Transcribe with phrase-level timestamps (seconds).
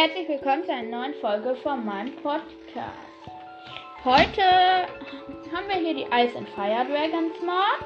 [0.00, 2.46] herzlich willkommen zu einer neuen Folge von meinem Podcast.
[4.02, 4.42] Heute
[5.52, 7.84] haben wir hier die Ice and Fire Dragons Mod.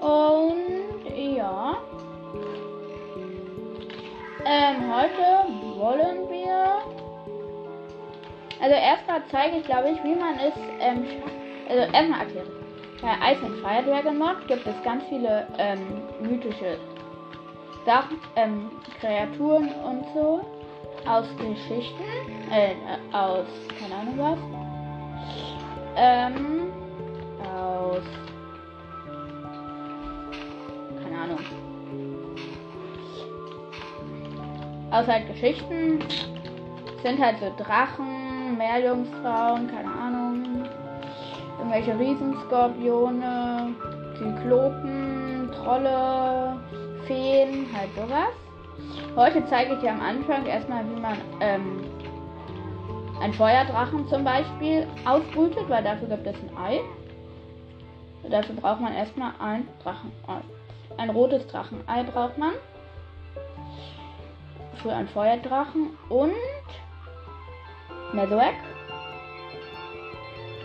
[0.00, 1.76] Und ja.
[4.46, 6.80] Ähm, heute wollen wir.
[8.62, 10.54] Also erstmal zeige ich glaube ich, wie man es.
[10.80, 11.04] Ähm,
[11.68, 12.62] also erstmal erkläre ich.
[13.02, 16.78] Bei Ice and Fire Dragon Mod gibt es ganz viele ähm, mythische
[17.84, 20.44] Sachen, ähm, Kreaturen und so
[21.06, 22.04] aus Geschichten,
[22.50, 22.74] äh,
[23.12, 23.46] aus,
[23.78, 24.38] keine Ahnung was,
[25.96, 26.72] ähm,
[27.54, 28.02] aus,
[31.02, 31.38] keine Ahnung,
[34.90, 35.98] aus halt Geschichten.
[37.02, 40.64] Sind halt so Drachen, Meerjungfrauen, keine Ahnung,
[41.58, 43.74] irgendwelche Riesenskorpione,
[44.16, 45.11] Zyklopen,
[45.62, 46.60] Trolle,
[47.06, 48.34] Feen, halt sowas.
[49.14, 51.84] Heute zeige ich dir am Anfang erstmal, wie man ähm,
[53.20, 56.80] einen Feuerdrachen zum Beispiel ausbrütet, weil dafür gibt es ein Ei.
[58.28, 60.42] Dafür braucht man erstmal ein Drachenei.
[60.96, 62.52] Ein rotes Drachenei braucht man.
[64.82, 66.32] Für einen Feuerdrachen und
[68.12, 68.54] Netherrack.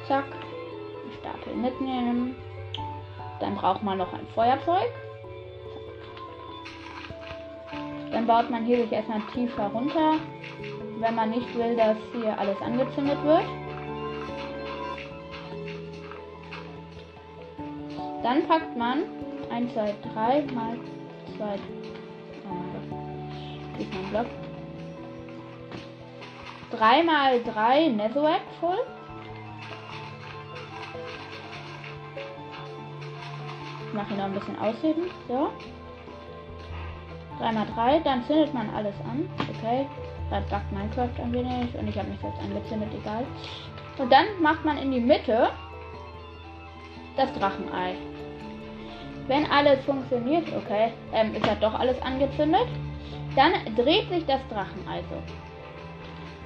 [0.07, 0.25] Zack.
[1.19, 2.35] Stapel mitnehmen.
[3.39, 4.91] Dann braucht man noch ein Feuerzeug.
[8.11, 10.13] Dann baut man hier sich erstmal tiefer runter,
[10.99, 13.43] wenn man nicht will, dass hier alles angezündet wird.
[18.23, 19.03] Dann packt man
[19.51, 20.77] 1, 2, 3 mal
[21.37, 21.59] 2.
[22.43, 23.79] Oh mein Gott.
[23.79, 24.25] Ist mein Block.
[26.71, 28.96] 3 mal 3 Netherrack voll.
[33.97, 35.03] Mache ihn noch ein bisschen ausheben.
[35.27, 35.49] So.
[37.39, 39.27] 3 mal 3, dann zündet man alles an.
[39.57, 39.85] Okay.
[40.29, 43.25] Da backt Minecraft ein wenig und ich habe mich jetzt angezündet, egal.
[43.97, 45.49] Und dann macht man in die Mitte
[47.15, 47.95] das Drachenei.
[49.27, 52.67] Wenn alles funktioniert, okay, ähm, ist halt doch alles angezündet,
[53.35, 55.17] dann dreht sich das Drachenei so.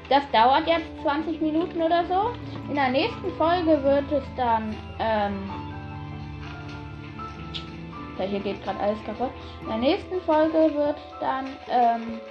[0.10, 2.32] Das dauert jetzt 20 Minuten oder so.
[2.70, 5.50] In der nächsten Folge wird es dann ähm,
[8.22, 9.32] Okay, hier geht gerade alles kaputt.
[9.62, 12.22] In der nächsten Folge wird dann, ähm,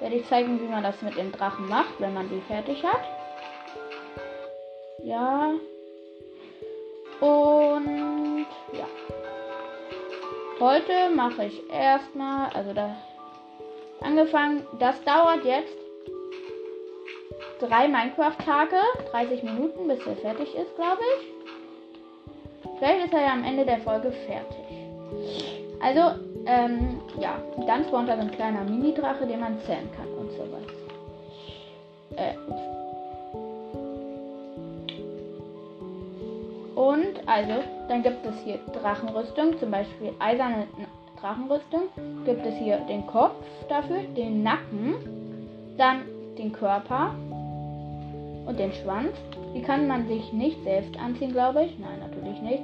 [0.00, 3.02] werde ich zeigen, wie man das mit den Drachen macht, wenn man die fertig hat.
[5.04, 5.50] Ja.
[7.20, 8.86] Und ja.
[10.58, 12.96] Heute mache ich erstmal, also da
[14.00, 15.76] angefangen, das dauert jetzt
[17.60, 18.76] drei Minecraft-Tage,
[19.10, 21.26] 30 Minuten, bis er fertig ist, glaube ich.
[22.78, 24.65] Vielleicht ist er ja am Ende der Folge fertig.
[25.80, 26.00] Also,
[26.46, 30.42] ähm, ja, dann spawnt da so ein kleiner Mini-Drache, den man zählen kann und so
[30.52, 30.72] weiter.
[32.16, 32.34] Äh,
[36.74, 40.66] und also, dann gibt es hier Drachenrüstung, zum Beispiel eiserne
[41.20, 41.82] Drachenrüstung.
[42.24, 43.34] Gibt es hier den Kopf
[43.68, 44.94] dafür, den Nacken,
[45.76, 46.02] dann
[46.38, 47.14] den Körper
[48.46, 49.12] und den Schwanz.
[49.54, 51.78] Die kann man sich nicht selbst anziehen, glaube ich.
[51.78, 52.62] Nein, natürlich nicht.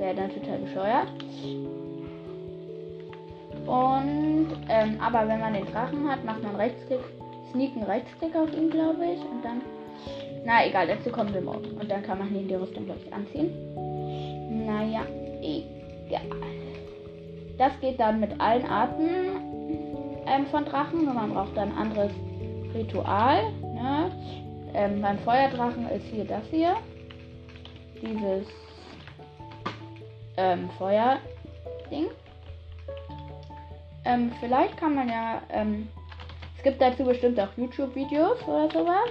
[0.00, 1.08] Wäre dann total bescheuert.
[3.66, 7.00] Und, ähm, aber wenn man den Drachen hat, macht man Rechtsklick,
[7.52, 9.20] sneaken Rechtsklick auf ihn, glaube ich.
[9.20, 9.60] Und dann,
[10.46, 11.76] na egal, dazu kommen wir morgen.
[11.78, 13.52] Und dann kann man ihn die Rüstung, glaube ich, anziehen.
[14.66, 15.02] Naja,
[15.42, 16.22] egal.
[17.58, 19.06] Das geht dann mit allen Arten
[20.26, 21.04] ähm, von Drachen.
[21.04, 22.12] Nur man braucht dann ein anderes
[22.74, 23.52] Ritual.
[23.60, 24.10] Ne?
[24.72, 26.76] Ähm, beim Feuerdrachen ist hier das hier.
[28.00, 28.46] Dieses
[30.40, 32.08] ähm, Feuerding.
[34.04, 35.88] Ähm, vielleicht kann man ja, ähm,
[36.56, 39.10] es gibt dazu bestimmt auch YouTube-Videos oder sowas,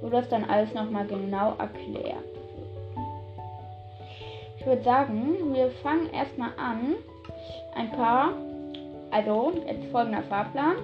[0.00, 2.24] wo das dann alles nochmal genau erklärt.
[4.58, 6.94] Ich würde sagen, wir fangen erstmal an.
[7.74, 8.32] Ein paar,
[9.10, 10.76] also jetzt folgender Fahrplan.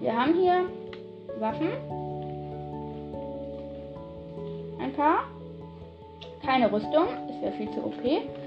[0.00, 0.64] Wir haben hier
[1.38, 1.68] Waffen.
[4.80, 5.24] Ein paar.
[6.44, 8.37] Keine Rüstung, es wäre viel zu OP.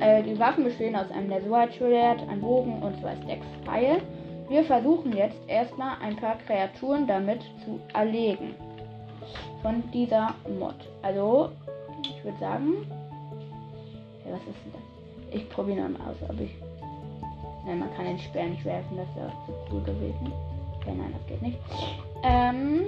[0.00, 4.00] Äh, die Waffen bestehen aus einem Netherite-Schwert, einem Bogen und zwei Stacks Pfeil.
[4.48, 8.54] Wir versuchen jetzt erstmal ein paar Kreaturen damit zu erlegen.
[9.62, 10.74] Von dieser Mod.
[11.02, 11.50] Also,
[12.02, 12.86] ich würde sagen.
[14.24, 15.34] Ja, was ist denn das?
[15.34, 16.54] Ich probiere mal aus, ob ich.
[17.66, 20.32] Nein, man kann den Speer nicht werfen, das wäre zu cool gewesen.
[20.76, 21.58] Okay, nein, das geht nicht.
[22.22, 22.82] Ähm.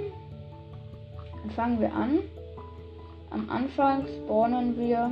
[1.41, 2.19] Dann fangen wir an.
[3.29, 5.11] Am Anfang spawnen wir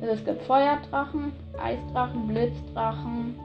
[0.00, 3.38] Also es gibt Feuerdrachen, Eisdrachen, Blitzdrachen.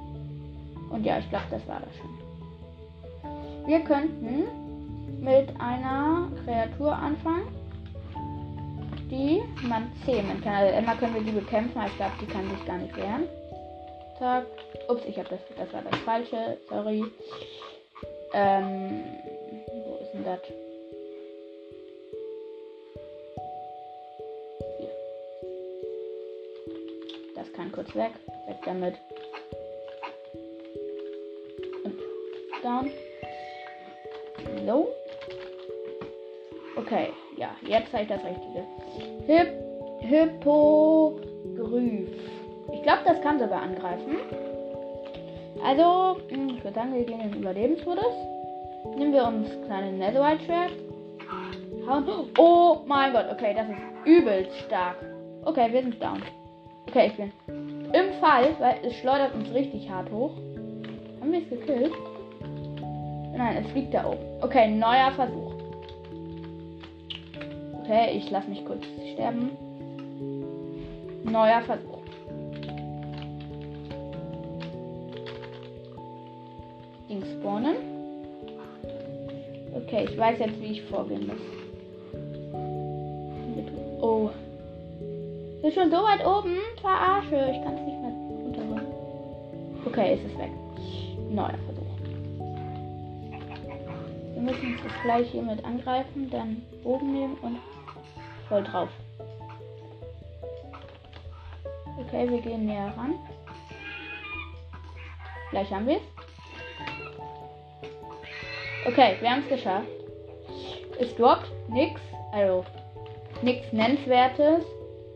[0.89, 3.67] Und ja, ich glaube, das war das schon.
[3.67, 4.43] Wir könnten
[5.21, 7.47] mit einer Kreatur anfangen,
[9.09, 10.53] die man zähmen kann.
[10.53, 13.23] Also immer können wir die bekämpfen, aber ich glaube, die kann sich gar nicht wehren.
[14.19, 14.45] Zack.
[14.89, 17.05] Ups, ich habe das, das war das falsche, sorry.
[18.33, 19.03] Ähm,
[19.67, 20.39] wo ist denn das?
[27.43, 28.11] Das kann kurz weg.
[28.47, 28.95] Weg damit.
[31.83, 31.99] Und
[32.63, 32.89] down.
[34.65, 34.87] So.
[36.77, 38.63] Okay, ja, jetzt zeige ich das Richtige.
[39.27, 39.51] Hip
[39.99, 41.19] Hippogryph.
[42.71, 44.15] Ich glaube, das kann sogar angreifen.
[45.63, 48.15] Also, hm, ich würde sagen, wir gehen in den Überlebensmodus.
[48.95, 50.71] Nehmen wir uns kleine Netherite Schwert.
[52.37, 54.95] Oh mein Gott, okay, das ist übelst stark.
[55.43, 56.23] Okay, wir sind down.
[56.95, 57.31] Okay, ich bin
[57.91, 60.37] im Fall, weil es schleudert uns richtig hart hoch.
[61.19, 61.91] Haben wir es gekillt?
[63.35, 64.19] Nein, es fliegt da oben.
[64.41, 65.53] Okay, neuer Versuch.
[67.81, 69.49] Okay, ich lasse mich kurz sterben.
[71.23, 71.97] Neuer Versuch.
[77.09, 77.75] Ding spawnen.
[79.73, 81.62] Okay, ich weiß jetzt, wie ich vorgehen muss.
[85.73, 86.57] Schon so weit oben.
[86.81, 87.51] Verarsche.
[87.51, 88.87] Ich kann es nicht mehr runterholen.
[89.85, 90.51] Okay, es ist weg.
[91.29, 91.83] Neuer Versuch.
[94.33, 97.57] Wir müssen das gleich hier mit angreifen, dann Bogen nehmen und
[98.49, 98.89] voll drauf.
[101.99, 103.15] Okay, wir gehen näher ran.
[105.51, 106.01] Gleich haben wir es.
[108.85, 109.87] Okay, wir haben es geschafft.
[110.99, 112.65] Es droppt nichts, also
[113.41, 114.65] nichts Nennenswertes.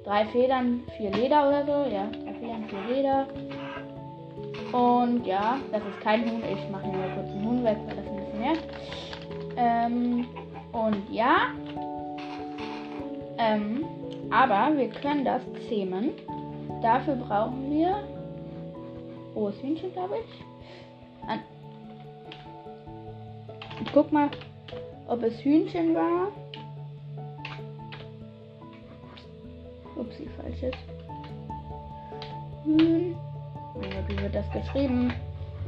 [0.07, 1.93] Drei Federn, vier Leder oder so.
[1.93, 3.27] Ja, drei Federn, vier Leder.
[4.71, 6.41] Und ja, das ist kein Huhn.
[6.43, 8.63] Ich mache hier mal kurz einen Huhn weg, weil das ein bisschen nervt.
[9.57, 10.25] Ähm,
[10.71, 11.47] und ja.
[13.37, 13.83] Ähm,
[14.31, 16.11] aber wir können das zähmen.
[16.81, 17.97] Dafür brauchen wir
[19.35, 20.45] rohes Hühnchen, glaube ich.
[23.85, 24.29] Ich guck mal,
[25.09, 26.29] ob es Hühnchen war.
[29.97, 30.73] Upsi, falsches.
[32.63, 33.15] Hühn.
[34.07, 35.13] Wie wird das geschrieben?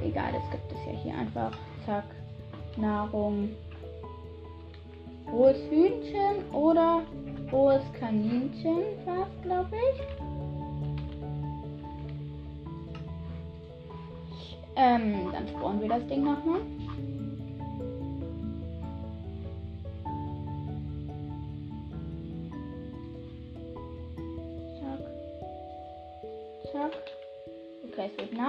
[0.04, 1.52] Egal, das gibt es ja hier einfach.
[1.86, 2.06] Zack.
[2.78, 3.50] Nahrung.
[5.32, 7.02] Rohes Hühnchen oder
[7.52, 10.02] rohes Kaninchen war es, glaube ich.
[14.76, 16.62] Ähm, dann spawnen wir das Ding nochmal.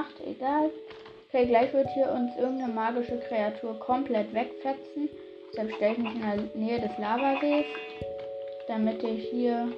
[0.00, 0.70] Nacht, egal.
[1.28, 5.10] Okay, gleich wird hier uns irgendeine magische Kreatur komplett wegfetzen.
[5.52, 7.66] Deshalb stelle ich mich in der Nähe des Lavasees.
[8.66, 9.70] Damit ich hier.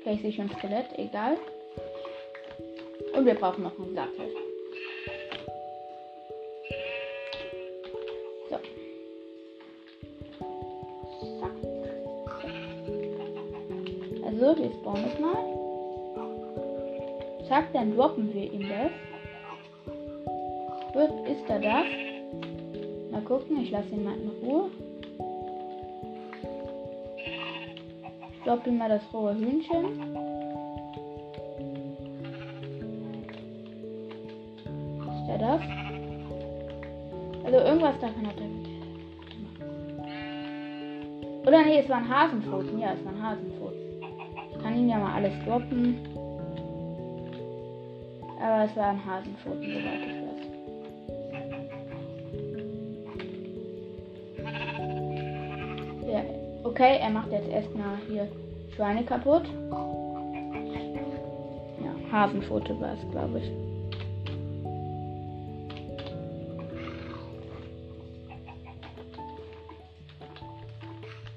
[0.00, 1.38] Okay, ich sehe schon Skelett, egal.
[3.16, 4.28] Und wir brauchen noch einen Sattel.
[8.50, 8.56] So.
[11.40, 11.52] Zack.
[14.26, 15.63] Also, wir spawnen es mal.
[17.54, 18.90] Zack, dann droppen wir ihm das.
[20.92, 21.84] Wird, ist er das?
[23.12, 24.70] Mal gucken, ich lasse ihn mal in Ruhe.
[28.66, 29.84] Ihm mal das rohe Hühnchen.
[34.98, 35.60] Ist er das?
[37.44, 38.66] Also irgendwas davon hat er mit.
[41.46, 42.80] Oder nee, es war ein Hasenpfoten.
[42.80, 43.78] Ja, es war ein Hasenpfoten.
[44.50, 46.13] Ich kann ihn ja mal alles droppen.
[48.44, 50.42] Aber es war ein Hasenpfoten, soweit ich weiß.
[56.12, 56.20] Ja,
[56.64, 58.28] okay, er macht jetzt erstmal hier
[58.76, 59.44] Schweine kaputt.
[61.82, 63.50] Ja, Hasenpfote war es, glaube ich.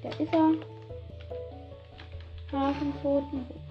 [0.04, 0.52] Da ist er.
[2.52, 3.67] Hasenpfoten.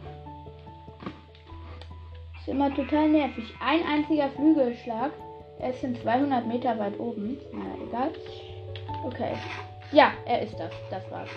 [2.46, 3.44] Ist immer total nervig.
[3.58, 5.10] Ein einziger Flügelschlag.
[5.58, 7.38] Er ist in 200 Meter weit oben.
[7.52, 8.10] Naja, egal.
[9.04, 9.32] Okay.
[9.90, 10.70] Ja, er ist das.
[10.88, 11.28] Das war's.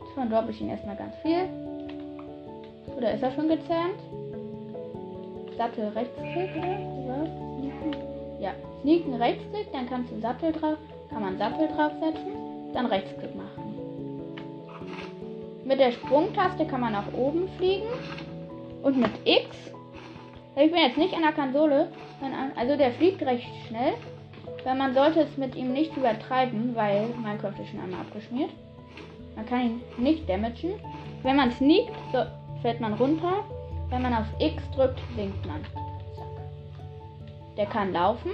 [0.00, 1.48] Davon droppe ich ihn erstmal ganz viel.
[2.98, 3.98] Oder ist er schon gezähmt?
[5.56, 6.50] Sattel Rechtsklick?
[8.40, 8.52] Ja,
[8.82, 10.76] Sneaken Rechtsklick, dann kannst du Sattel drauf,
[11.08, 13.72] kann man Sattel draufsetzen, dann Rechtsklick machen.
[15.64, 17.88] Mit der Sprungtaste kann man nach oben fliegen
[18.82, 19.77] Und mit X.
[20.60, 21.88] Ich bin jetzt nicht an der Konsole.
[22.56, 23.94] Also der fliegt recht schnell.
[24.64, 28.50] Weil man sollte es mit ihm nicht übertreiben, weil Minecraft ist schon einmal abgeschmiert.
[29.36, 30.74] Man kann ihn nicht damagen.
[31.22, 32.24] Wenn man sneakt, so
[32.60, 33.44] fällt man runter.
[33.88, 35.62] Wenn man auf X drückt, sinkt man.
[36.16, 36.26] Zack.
[37.56, 38.32] Der kann laufen.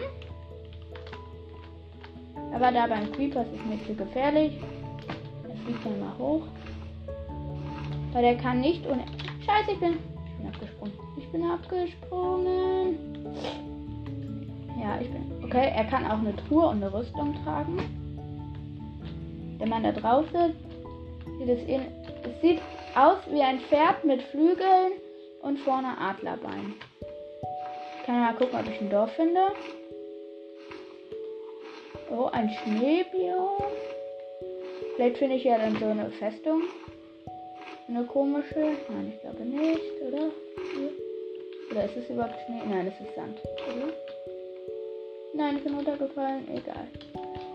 [2.54, 4.58] Aber da beim Creeper ist es mir zu gefährlich.
[5.48, 6.42] Er fliegt dann mal hoch.
[8.12, 9.04] Weil der kann nicht ohne.
[9.44, 9.98] Scheiße, ich bin.
[10.26, 11.03] Ich bin abgesprungen.
[11.34, 12.96] Bin abgesprungen.
[14.80, 15.42] Ja, ich bin.
[15.42, 17.76] Okay, er kann auch eine Truhe und eine Rüstung tragen.
[19.58, 20.60] Wenn man da drauf sitzt,
[21.40, 21.80] sieht es, in,
[22.22, 22.60] es sieht
[22.94, 24.92] aus wie ein Pferd mit Flügeln
[25.42, 26.74] und vorne Adlerbein.
[27.98, 29.40] Ich kann mal gucken, ob ich ein Dorf finde.
[32.12, 33.60] Oh, ein Schneebiom.
[34.94, 36.62] Vielleicht finde ich ja dann so eine Festung.
[37.88, 38.76] Eine komische.
[38.88, 40.30] Nein, ich glaube nicht, oder?
[41.70, 42.62] Oder ist es überhaupt Schnee?
[42.68, 43.92] Nein, es ist Sand, oder?
[45.34, 46.48] Nein, ich bin runtergefallen.
[46.48, 46.86] Egal.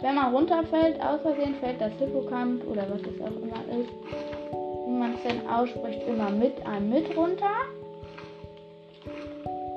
[0.01, 3.89] Wenn man runterfällt, aus Versehen fällt das Hippocamp oder was es auch immer ist,
[4.87, 7.51] wie man es denn ausspricht, immer mit einem mit runter.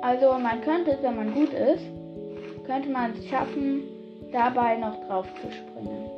[0.03, 1.85] Also man könnte es, wenn man gut ist,
[2.67, 3.85] könnte man es schaffen,
[4.33, 6.11] dabei noch drauf zu springen.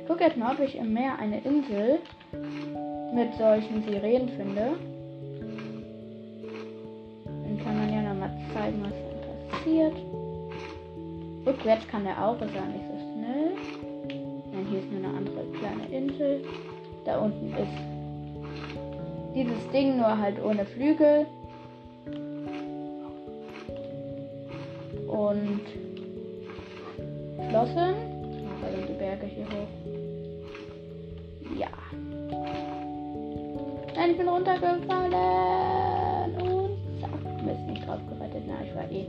[0.00, 1.98] Ich gucke jetzt mal, ob ich im Meer eine Insel
[3.12, 4.72] mit solchen Sirenen finde.
[8.60, 9.96] Zeigen, was dann passiert.
[11.46, 13.56] Rückwärts kann er auch, ist er nicht so schnell.
[14.52, 16.44] Nein, hier ist nur eine andere kleine Insel.
[17.06, 17.78] Da unten ist
[19.34, 21.26] dieses Ding nur halt ohne Flügel.
[25.08, 25.60] Und
[27.48, 27.94] Flossen.
[28.60, 29.72] Sind die Berge hier hoch.
[31.58, 31.68] Ja.
[33.96, 35.59] Nein, ich bin runtergefallen.
[37.96, 38.18] Drauf.
[38.46, 39.06] Na, ich war eh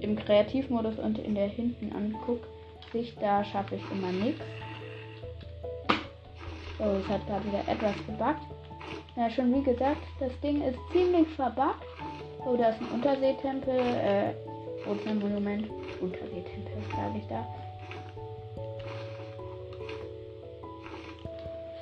[0.00, 2.46] im Kreativmodus und in der hinten anguckt
[2.92, 4.42] sich, da schaffe ich immer nichts.
[6.78, 8.42] So, es hat gerade wieder etwas gebackt.
[9.16, 11.84] Ja, schon wie gesagt, das Ding ist ziemlich verbuggt.
[12.44, 14.34] Oh, da ist ein Unterseetempel, äh,
[14.88, 15.68] Ozeanmonument.
[16.00, 17.46] Unterseetempel, sage ich da.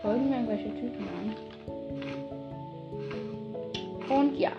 [0.00, 1.34] Folgen mir irgendwelche Typen an.
[4.08, 4.52] Und ja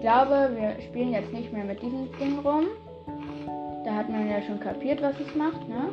[0.00, 2.68] ich glaube, wir spielen jetzt nicht mehr mit diesem Ding rum.
[3.84, 5.90] Da hat man ja schon kapiert, was es macht, ne?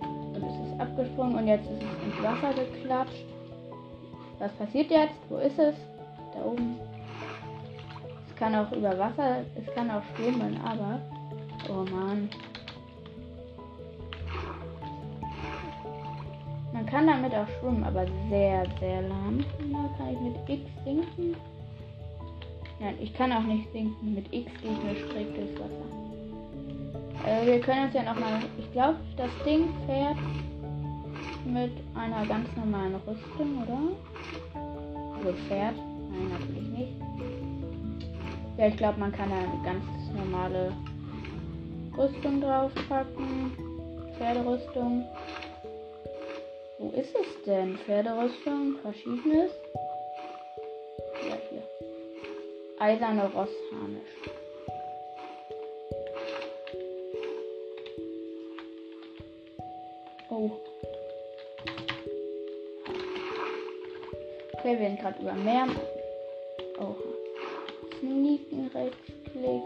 [0.00, 3.24] Und es ist abgesprungen und jetzt ist es ins Wasser geklatscht.
[4.40, 5.14] Was passiert jetzt?
[5.28, 5.76] Wo ist es?
[6.34, 6.76] Da oben.
[8.28, 10.98] Es kann auch über Wasser, es kann auch schwimmen, aber.
[11.68, 12.28] Oh man.
[16.72, 19.44] Man kann damit auch schwimmen, aber sehr, sehr lahm.
[19.70, 21.36] Da kann ich mit X sinken.
[22.82, 24.14] Nein, ich kann auch nicht sinken.
[24.14, 25.92] Mit X gehe ich nur schräg durchs Wasser.
[27.24, 28.40] Also wir können uns ja nochmal.
[28.58, 30.16] Ich glaube, das Ding fährt
[31.44, 33.78] mit einer ganz normalen Rüstung, oder?
[35.16, 35.76] Also fährt.
[35.76, 36.92] Nein, natürlich nicht.
[38.58, 39.84] Ja, ich glaube, man kann da eine ganz
[40.16, 40.72] normale
[41.96, 43.52] Rüstung draufpacken.
[44.18, 45.04] Pferderüstung.
[46.80, 47.76] Wo ist es denn?
[47.78, 49.52] Pferderüstung, verschiedenes.
[52.82, 54.16] Eiserne Rossharnisch.
[60.30, 60.50] Oh.
[64.58, 65.68] Okay, wir sind gerade über Meer.
[66.80, 66.94] Oh.
[68.00, 69.62] Sneaken, Rechtsklick,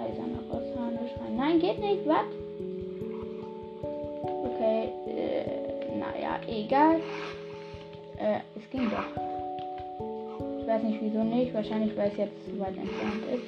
[0.00, 1.36] eiserne Rossharnisch rein.
[1.36, 2.26] Nein, geht nicht, was?
[4.44, 7.00] Okay, äh, naja, egal.
[8.18, 9.25] Äh, es ging doch
[10.76, 11.54] weiß nicht wieso nicht.
[11.54, 13.44] Wahrscheinlich weil es jetzt zu weit entfernt ist.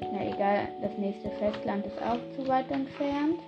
[0.00, 3.40] Na egal, das nächste Festland ist auch zu weit entfernt.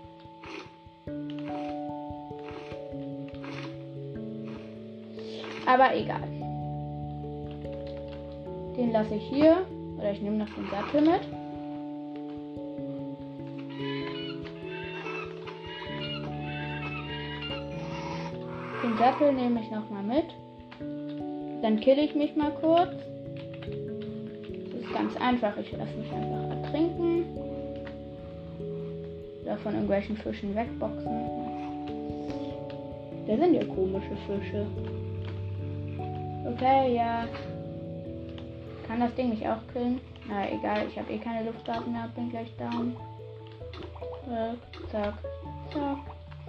[5.67, 6.23] Aber egal.
[8.77, 9.67] Den lasse ich hier.
[9.99, 11.21] Oder ich nehme noch den Sattel mit.
[18.83, 20.25] Den Sattel nehme ich noch mal mit.
[21.63, 23.10] Dann kill ich mich mal kurz
[25.11, 25.57] ganz einfach.
[25.57, 27.25] Ich lasse mich einfach ertrinken.
[29.43, 31.11] Oder von irgendwelchen Fischen wegboxen.
[33.27, 34.67] Da sind ja komische Fische.
[36.47, 37.27] Okay, ja.
[38.87, 40.01] Kann das Ding nicht auch killen?
[40.29, 42.97] Na egal, ich habe eh keine Luftwaffen mehr, bin gleich down.
[44.29, 44.55] Äh,
[44.91, 45.15] zack,
[45.73, 45.99] zack,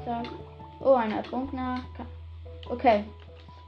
[0.05, 0.25] zack.
[0.79, 1.81] Oh, ein Ertrunkener.
[2.69, 3.03] Okay.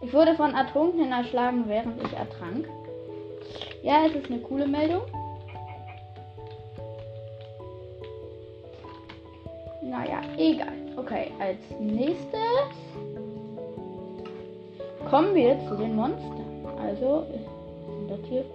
[0.01, 2.67] Ich wurde von Ertrunkenen erschlagen, während ich ertrank.
[3.83, 5.01] Ja, es ist eine coole Meldung.
[9.81, 10.71] Naja, egal.
[10.95, 12.39] Okay, als nächstes
[15.09, 16.65] kommen wir zu den Monstern.
[16.81, 18.45] Also, sind das hier?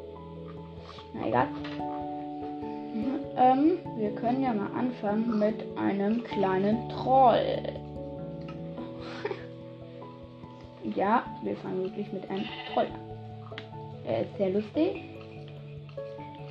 [1.13, 1.49] Na egal.
[3.37, 7.63] Ähm, wir können ja mal anfangen mit einem kleinen Troll.
[10.95, 13.09] ja, wir fangen wirklich mit einem Troll an.
[14.07, 15.08] Er ist sehr lustig.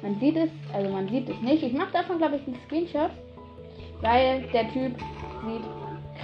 [0.02, 1.64] Man sieht es, also man sieht es nicht.
[1.64, 3.12] Ich mache davon, glaube ich, einen Screenshot,
[4.02, 4.96] weil der Typ
[5.46, 5.64] sieht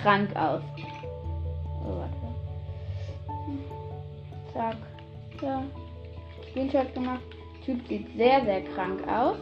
[0.02, 0.62] krank aus.
[1.84, 2.16] Oh, warte.
[4.54, 4.78] Zack.
[5.42, 5.64] Ja.
[6.50, 7.22] Screenshot gemacht.
[7.66, 9.38] Typ sieht sehr, sehr krank aus.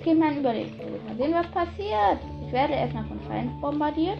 [0.00, 0.72] Okay, mein Überleben.
[1.06, 2.18] Mal sehen, was passiert.
[2.46, 4.18] Ich werde erstmal von Feinden bombardiert.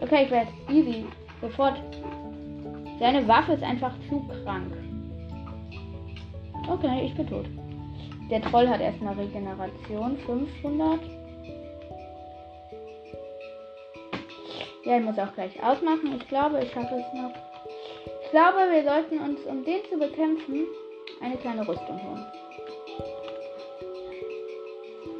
[0.00, 1.04] Okay, ich werde easy.
[1.40, 1.80] Sofort.
[3.00, 4.72] Seine Waffe ist einfach zu krank.
[6.68, 7.46] Okay, ich bin tot.
[8.30, 10.18] Der Troll hat erstmal Regeneration.
[10.26, 11.00] 500.
[14.84, 16.16] Ja, ich muss auch gleich ausmachen.
[16.16, 17.32] Ich glaube, ich schaffe es noch.
[18.24, 20.66] Ich glaube, wir sollten uns, um den zu bekämpfen,
[21.20, 22.26] eine kleine Rüstung holen.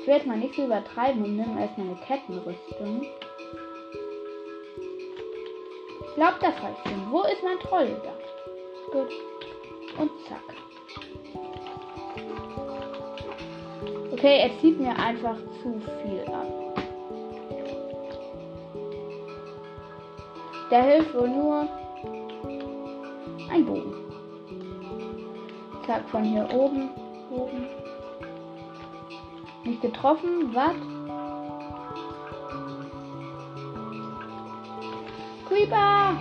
[0.00, 3.06] Ich werde mal nicht so übertreiben und nehme erstmal eine Kettenrüstung.
[6.00, 7.10] Ich glaube, das reicht schon.
[7.10, 8.00] Wo ist mein Troll?
[8.04, 8.12] Da.
[8.92, 9.12] Gut.
[9.98, 10.56] Und zack.
[14.26, 16.82] Okay, er zieht mir einfach zu viel ab.
[20.68, 21.68] Der hilft wohl nur
[23.48, 23.94] ein Bogen.
[25.86, 26.90] Zack, von hier oben.
[27.30, 27.68] Bogen.
[29.62, 30.52] Nicht getroffen.
[30.52, 30.74] Was?
[35.48, 36.16] Creeper!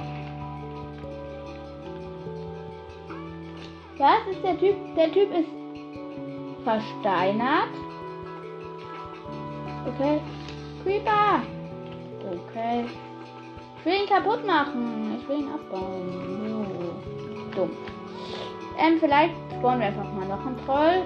[3.97, 4.75] Was ist der Typ?
[4.95, 5.49] Der Typ ist
[6.63, 7.84] versteinert.
[9.95, 10.19] Okay.
[10.83, 11.41] Creeper!
[12.19, 12.85] Okay.
[13.79, 15.17] Ich will ihn kaputt machen.
[15.17, 16.11] Ich will ihn abbauen.
[17.55, 17.61] So.
[17.61, 17.71] Dumm.
[18.77, 21.03] Ähm, vielleicht spawnen wir einfach mal noch einen Troll.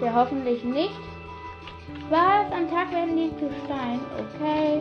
[0.00, 0.98] Der hoffentlich nicht.
[2.10, 2.50] Was?
[2.52, 4.00] Am Tag werden die zu Stein.
[4.18, 4.80] Okay.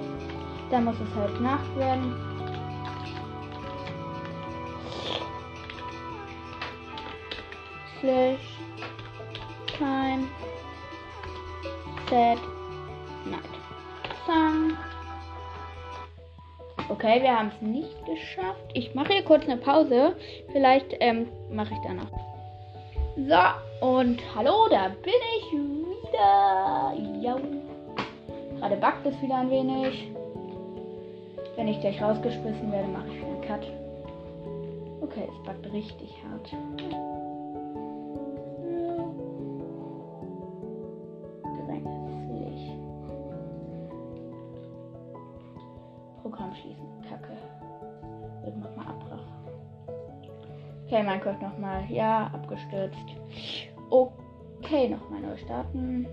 [0.72, 2.16] Dann muss es halt Nacht werden.
[8.00, 8.40] Slash
[9.78, 10.28] Time
[12.10, 12.57] Set
[13.32, 13.42] Night
[14.26, 14.78] Song.
[16.90, 18.64] Okay, wir haben es nicht geschafft.
[18.74, 20.16] Ich mache hier kurz eine Pause.
[20.52, 22.12] Vielleicht ähm, mache ich danach.
[23.18, 26.94] So, und hallo, da bin ich wieder.
[27.22, 27.38] Ja.
[28.60, 30.12] Gerade backt es wieder ein wenig.
[31.56, 33.68] Wenn ich gleich rausgeschmissen werde, mache ich einen Cut.
[35.02, 37.07] Okay, es backt richtig hart.
[51.08, 51.86] Minecraft nochmal.
[51.90, 52.98] Ja, abgestürzt.
[53.90, 56.06] Okay, nochmal neu starten.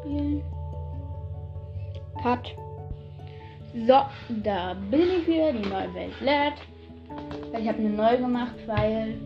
[0.00, 0.42] Spielen.
[2.22, 2.54] Cut.
[3.74, 4.00] So,
[4.42, 5.52] da bin ich wieder.
[5.52, 6.54] Die neue Welt lädt.
[7.60, 9.18] Ich habe eine neu gemacht, weil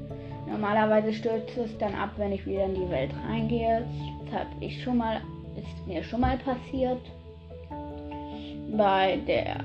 [0.49, 3.87] normalerweise stürzt es dann ab, wenn ich wieder in die Welt reingehe.
[4.25, 5.21] Das habe ich schon mal,
[5.57, 7.01] ist mir schon mal passiert.
[8.77, 9.65] Bei der,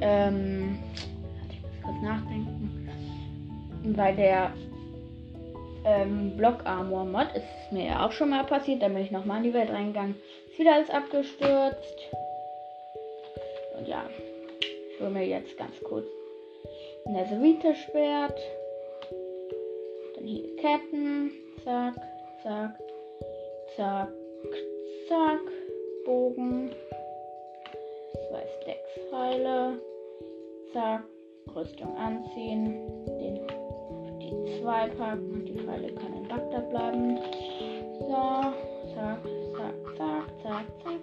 [0.00, 0.71] ähm,
[2.02, 2.88] nachdenken.
[3.96, 4.52] Bei der
[5.84, 8.82] ähm, Block Armor Mod ist es mir ja auch schon mal passiert.
[8.82, 10.16] Da bin ich nochmal in die Welt reingegangen.
[10.50, 11.98] Ist wieder alles abgestürzt.
[13.78, 14.04] Und ja,
[14.60, 16.06] ich hole mir jetzt ganz kurz
[17.06, 18.38] ein Neserite-Schwert.
[20.14, 21.32] Dann hier Ketten.
[21.64, 21.94] Zack,
[22.42, 22.78] zack,
[23.76, 24.08] zack,
[25.08, 25.40] zack.
[26.04, 26.70] Bogen.
[28.28, 29.80] Zwei Stacks Pfeile.
[30.72, 31.04] Zack.
[31.54, 32.74] Rüstung anziehen.
[33.06, 33.40] Den
[34.20, 37.18] die zwei packen und die Pfeile können im Bagdad bleiben.
[38.00, 38.52] So,
[38.94, 39.22] zack,
[39.56, 41.00] zack, zack, zack, zack.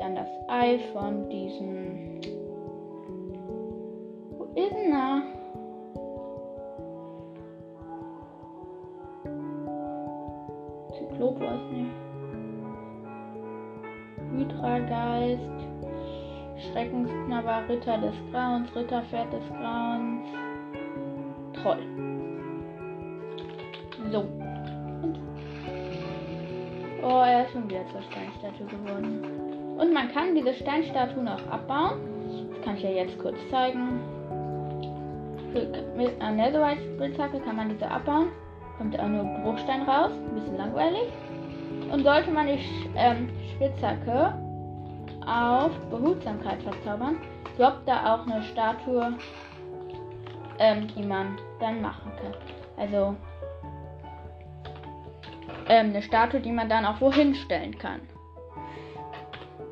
[0.00, 2.20] Dann das Ei von diesem.
[4.38, 5.22] Wo ist denn er?
[16.72, 20.26] Schreckensknabber, Ritter des Grauens, Ritterpferd des Grauens.
[21.54, 21.78] Troll.
[24.10, 24.24] So.
[27.02, 29.76] Oh, er ist schon wieder zur Steinstatue geworden.
[29.78, 32.00] Und man kann diese Steinstatuen auch abbauen.
[32.50, 34.00] Das kann ich ja jetzt kurz zeigen.
[35.96, 38.28] Mit einer Netherite-Spitzhacke kann man diese abbauen.
[38.78, 40.12] Kommt auch nur Bruchstein raus.
[40.12, 41.08] Ein bisschen langweilig.
[41.90, 42.60] Und sollte man die
[42.96, 44.34] ähm, Spitzhacke
[45.30, 47.16] auf Behutsamkeit verzaubern,
[47.56, 49.14] droppt da auch eine Statue,
[50.58, 52.34] ähm, die man dann machen kann.
[52.76, 53.16] Also
[55.68, 58.00] ähm, eine Statue, die man dann auch wohin stellen kann.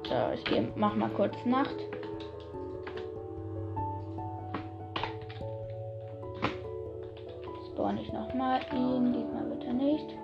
[0.09, 1.77] So, ich mach mal kurz Nacht.
[7.67, 9.13] Spawn ich nochmal ihn.
[9.13, 10.17] Diesmal wird er nicht.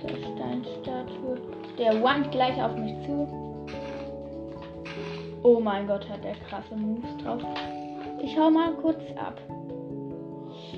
[0.00, 1.38] So, Steinstatue.
[1.78, 3.43] Der wandt gleich auf mich zu.
[5.46, 7.42] Oh mein Gott, hat der krasse Moves drauf.
[8.22, 9.38] Ich hau mal kurz ab.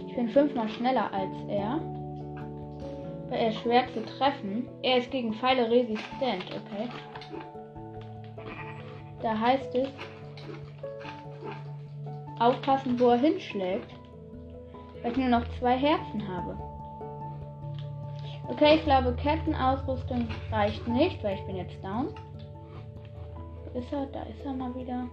[0.09, 1.81] Ich bin fünfmal schneller als er.
[3.29, 4.69] Weil er ist schwer zu treffen.
[4.83, 6.89] Er ist gegen Pfeile resistent, okay.
[9.23, 9.89] Da heißt es,
[12.41, 13.95] aufpassen, wo er hinschlägt.
[15.01, 16.59] Weil ich nur noch zwei Herzen habe.
[18.49, 22.09] Okay, ich glaube, Kettenausrüstung reicht nicht, weil ich bin jetzt down.
[23.77, 24.07] Ist er?
[24.07, 25.07] Da ist er mal wieder.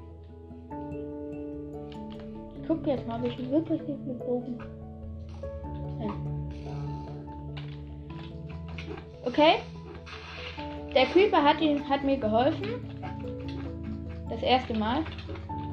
[2.55, 4.57] Ich guck jetzt mal, ob ich wirklich nicht mit Bogen.
[9.25, 9.55] Okay.
[10.95, 12.89] Der Creeper hat, ihn, hat mir geholfen.
[14.29, 15.03] Das erste Mal.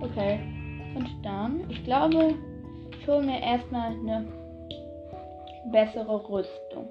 [0.00, 0.40] Okay.
[0.96, 2.34] Und dann, ich glaube,
[2.98, 4.26] ich hole mir erstmal eine
[5.70, 6.88] bessere Rüstung.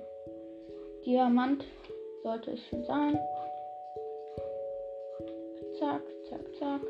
[1.05, 1.65] Diamant
[2.23, 3.17] sollte es schon sein.
[6.29, 6.81] Zack, zack.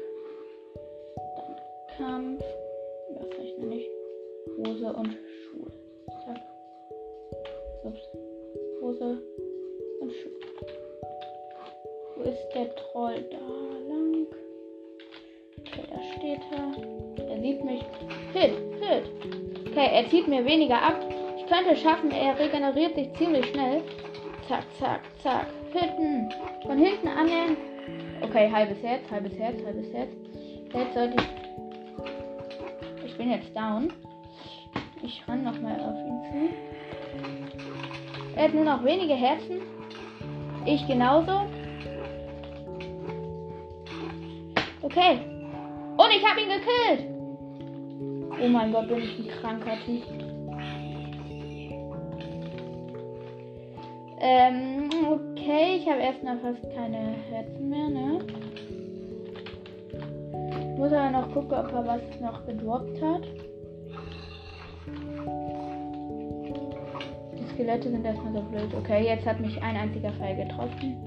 [1.97, 2.43] Dann Kampf.
[3.15, 3.89] Was rechne nicht.
[4.58, 5.71] Hose und Schuhe.
[6.25, 6.41] Zack.
[7.84, 8.02] Ups.
[8.82, 9.21] Hose
[10.02, 10.39] und Schuhe.
[12.15, 13.69] Wo ist der Troll da?
[16.19, 17.30] steht er.
[17.30, 17.82] Er sieht mich.
[18.34, 19.04] Hit, hit.
[19.67, 20.95] Okay, er zieht mir weniger ab.
[21.38, 23.82] Ich könnte es schaffen, er regeneriert sich ziemlich schnell.
[24.47, 25.47] Zack, zack, zack.
[25.71, 26.32] Hitten.
[26.65, 27.58] Von hinten annehmen.
[28.22, 30.10] Okay, halbes Herz, halbes Herz, halbes Herz.
[30.74, 31.28] Jetzt sollte ich.
[33.06, 33.92] Ich bin jetzt down.
[35.02, 36.50] Ich ran nochmal auf ihn zu.
[38.36, 39.62] Er hat nur noch wenige Herzen.
[40.65, 41.48] Ich genauso.
[44.82, 45.20] Okay,
[45.98, 47.04] und ich habe ihn gekillt.
[48.42, 50.29] Oh mein Gott, bin ich ein kranker Typ.
[54.22, 58.20] Ähm, okay, ich habe erstmal fast keine Herzen mehr, ne?
[60.78, 63.24] Muss aber noch gucken, ob er was noch gedroppt hat.
[67.38, 68.74] Die Skelette sind erstmal so blöd.
[68.78, 70.98] Okay, jetzt hat mich ein einziger Pfeil getroffen.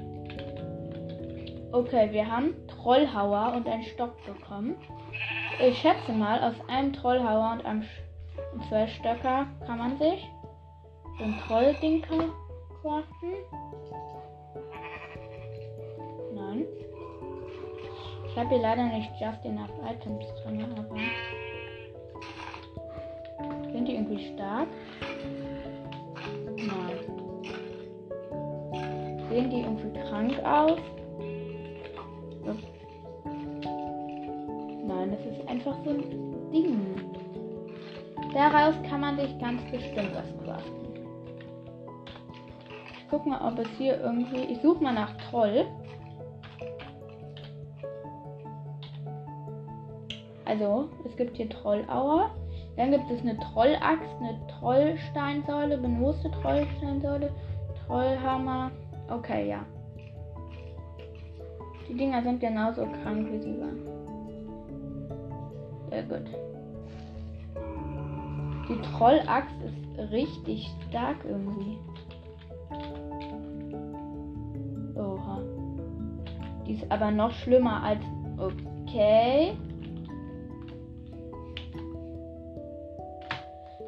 [1.73, 4.77] Okay, wir haben Trollhauer und einen Stock bekommen.
[5.61, 7.85] Ich schätze mal, aus einem Trollhauer und einem
[8.89, 10.29] Stöcker kann man sich
[11.19, 12.03] so ein Trollding
[12.83, 13.33] craften.
[16.35, 16.67] Nein.
[18.27, 20.97] Ich habe hier leider nicht just enough Items drin, aber
[23.73, 24.69] sind die irgendwie stark?
[26.57, 26.99] Nein.
[29.31, 30.79] Sehen die irgendwie krank aus?
[35.53, 36.81] einfach so ein Ding.
[38.33, 40.82] Daraus kann man sich ganz bestimmt was craften.
[43.13, 44.41] Guck mal, ob es hier irgendwie.
[44.51, 45.67] Ich suche mal nach Troll.
[50.47, 52.31] Also, es gibt hier Trollauer.
[52.79, 57.31] Dann gibt es eine Trollaxt, eine Trollsteinsäule, benutzte Trollsteinsäule,
[57.87, 58.71] Trollhammer.
[59.11, 59.67] Okay, ja.
[61.87, 63.83] Die Dinger sind genauso krank wie sie waren.
[65.91, 66.31] Sehr gut.
[68.71, 71.77] Die Trollaxt ist richtig stark irgendwie.
[76.73, 78.01] Die ist aber noch schlimmer als.
[78.39, 79.53] Okay.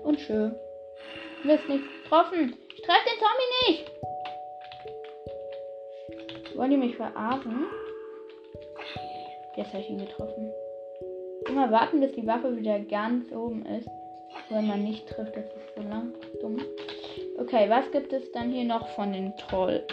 [0.02, 0.54] Und schön.
[1.44, 2.54] Mist nicht getroffen.
[2.76, 3.90] Ich treffe den Zombie nicht.
[6.56, 7.64] Wollen die mich verarschen?
[9.56, 10.52] Jetzt habe ich ihn getroffen.
[11.48, 13.88] Immer warten, bis die Waffe wieder ganz oben ist.
[14.50, 16.12] Wenn man nicht trifft, das ist so lang.
[16.42, 16.58] Dumm.
[17.38, 19.86] Okay, was gibt es dann hier noch von den Troll?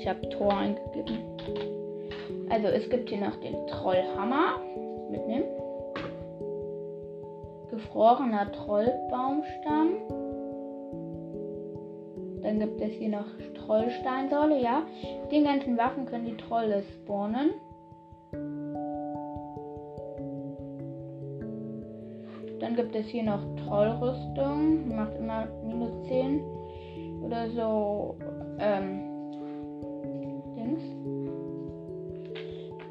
[0.00, 1.18] Ich habe Tor eingegeben.
[2.48, 4.58] Also es gibt hier noch den Trollhammer.
[5.10, 5.44] Mitnehmen.
[7.70, 9.88] Gefrorener Trollbaumstamm.
[12.42, 14.84] Dann gibt es hier noch Trollsteinsäule, ja.
[15.30, 17.50] Den ganzen Waffen können die Trolle spawnen.
[22.58, 24.96] Dann gibt es hier noch Trollrüstung.
[24.96, 26.40] Macht immer minus 10
[27.22, 28.16] oder so.
[28.58, 29.09] Ähm,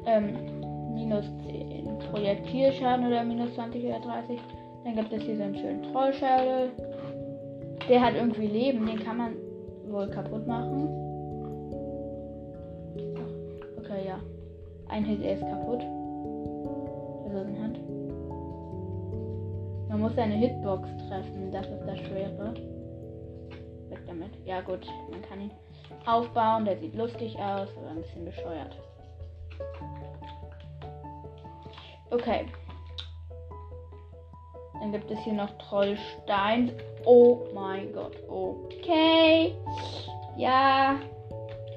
[0.06, 0.60] Ähm,
[0.94, 4.40] minus 10 Projektilschaden oder minus 20 oder 30.
[4.84, 6.70] Dann gibt es hier so einen schönen Trollschädel.
[7.88, 9.36] Der hat irgendwie Leben, den kann man
[9.88, 10.88] wohl kaputt machen.
[13.78, 14.20] Okay, ja.
[14.88, 15.80] Ein Hit, er ist kaputt.
[17.26, 17.78] Also Hand.
[19.88, 22.54] Man muss seine Hitbox treffen, das ist das Schwere.
[23.88, 24.30] Weg damit.
[24.46, 25.50] Ja gut, man kann ihn
[26.06, 28.76] aufbauen, der sieht lustig aus, aber ein bisschen bescheuert.
[32.10, 32.46] Okay.
[34.80, 36.72] Dann gibt es hier noch Trollstein.
[37.04, 38.16] Oh mein Gott.
[38.28, 39.54] Okay.
[40.36, 40.96] Ja.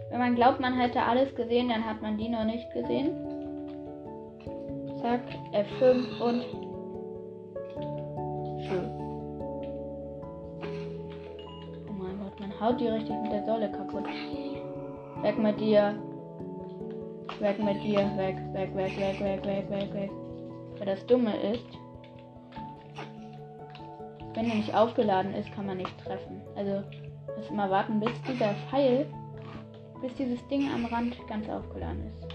[0.10, 3.12] Wenn man glaubt, man hätte alles gesehen, dann hat man die noch nicht gesehen.
[5.02, 5.22] Zack.
[5.52, 6.44] F5 und.
[8.64, 8.90] Schön.
[11.90, 14.06] Oh mein Gott, man haut die richtig mit der Säule kaputt.
[15.22, 15.96] Weg mit dir.
[17.40, 18.00] Weg mit dir.
[18.18, 20.12] Weg, weg, weg, weg, weg, weg, weg, weg.
[20.78, 21.66] Weil das Dumme ist,
[24.34, 26.42] wenn er nicht aufgeladen ist, kann man nicht treffen.
[26.56, 26.84] Also
[27.38, 29.06] muss immer warten, bis dieser Pfeil,
[30.02, 32.28] bis dieses Ding am Rand ganz aufgeladen ist.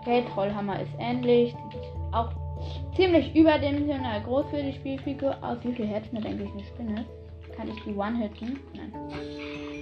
[0.00, 1.54] Okay, Trollhammer ist ähnlich.
[1.72, 2.30] Sieht auch
[2.96, 5.58] ziemlich überdimensional groß für die Spielfigur aus.
[5.62, 7.04] Wie viel Herzen hat eigentlich eine Spinne?
[7.56, 8.58] Kann ich die One-Hitten?
[8.74, 8.92] Nein.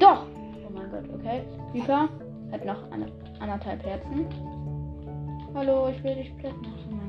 [0.01, 0.27] Doch!
[0.67, 1.43] Oh mein Gott, okay.
[1.73, 2.09] Creeper
[2.53, 3.07] hat noch eine,
[3.41, 4.27] anderthalb Herzen.
[5.55, 6.55] Hallo, ich will dich platt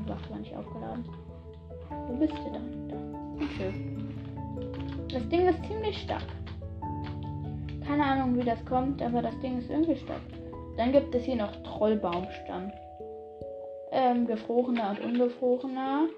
[0.08, 1.04] Wach war nicht aufgeladen.
[2.06, 2.88] Wo bist du dann?
[2.88, 3.44] Da.
[3.44, 3.74] Okay.
[5.12, 6.26] Das Ding ist ziemlich stark.
[7.86, 10.20] Keine Ahnung, wie das kommt, aber das Ding ist irgendwie stark.
[10.76, 12.70] Dann gibt es hier noch Trollbaumstamm.
[13.90, 16.08] Ähm, gefrorener und ungefrorener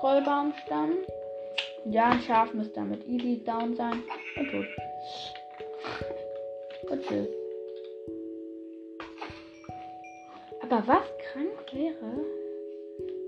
[0.00, 0.92] Trollbaumstamm.
[1.86, 4.02] Ja, ein Schaf muss damit easy down sein.
[4.36, 4.66] Und tot.
[6.90, 7.28] Und tschüss.
[10.62, 12.24] Aber was krank wäre,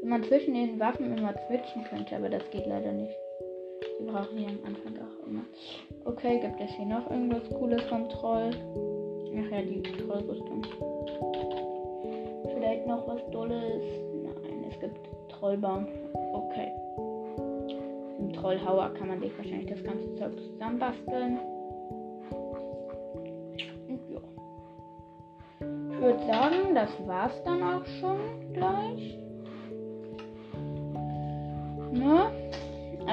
[0.05, 3.17] wenn man zwischen den Waffen immer switchen könnte, aber das geht leider nicht.
[3.99, 5.41] Die brauchen hier am Anfang auch immer.
[6.05, 8.51] Okay, gibt es hier noch irgendwas Cooles vom Troll?
[8.53, 10.63] Ach ja, die Trollrüstung.
[12.53, 13.83] Vielleicht noch was Dolles?
[14.23, 14.99] Nein, es gibt
[15.31, 15.89] Trollbaum.
[16.35, 16.71] Okay.
[18.19, 21.39] Im Trollhauer kann man sich wahrscheinlich das ganze Zeug zusammenbasteln.
[25.91, 29.24] Ich würde sagen, das war's dann auch schon gleich.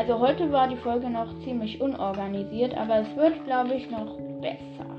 [0.01, 4.89] Also heute war die Folge noch ziemlich unorganisiert, aber es wird, glaube ich, noch besser.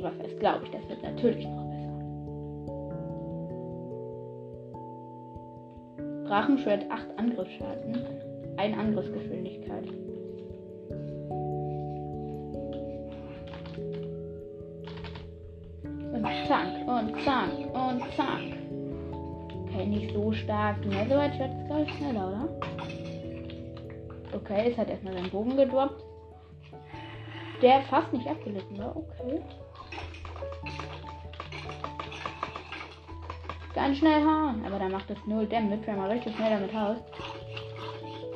[0.00, 1.92] Was heißt, glaube ich, das wird natürlich noch besser.
[6.26, 7.98] Drachenschwert 8 Angriffsschaden,
[8.56, 9.84] 1 Angriffsgeschwindigkeit.
[15.84, 18.40] Und zack, und zack, und zack.
[19.62, 20.84] Okay, nicht so stark.
[20.84, 22.67] Netherite wird glaube ich schneller, oder?
[24.42, 26.04] Okay, es hat erstmal seinen Bogen gedroppt.
[27.60, 28.94] Der fast nicht abgelitten war.
[28.96, 29.42] Okay.
[33.74, 34.64] Ganz schnell hauen.
[34.64, 36.98] Aber da macht es null Damage, wenn man richtig schnell damit haut.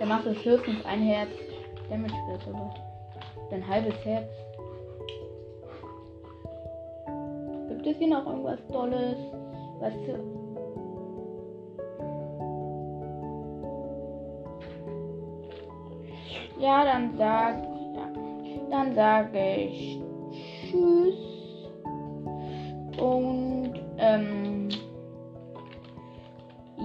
[0.01, 1.31] Der macht es höchstens ein Herz
[1.89, 2.75] Damage wird, aber
[3.53, 4.29] ein halbes Herz.
[7.69, 9.17] Gibt es hier noch irgendwas Tolles?
[9.79, 9.95] Was
[16.63, 18.09] Ja, dann sag, ja,
[18.71, 20.01] dann sage ich
[20.71, 21.17] Tschüss.
[23.01, 24.69] Und, ähm,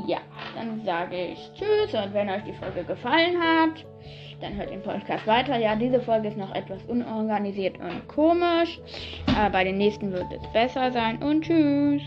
[0.07, 0.17] ja,
[0.55, 1.93] dann sage ich Tschüss.
[1.93, 3.85] Und wenn euch die Folge gefallen hat,
[4.41, 5.57] dann hört den Podcast weiter.
[5.57, 8.79] Ja, diese Folge ist noch etwas unorganisiert und komisch.
[9.37, 11.21] Aber bei den nächsten wird es besser sein.
[11.21, 12.01] Und tschüss.